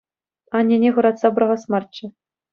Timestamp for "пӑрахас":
1.33-1.63